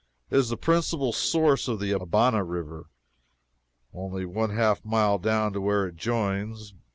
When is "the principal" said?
0.49-1.13